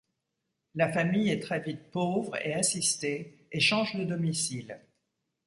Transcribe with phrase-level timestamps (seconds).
[0.73, 4.79] La famille est très vite pauvre et assistée, et change de domicile.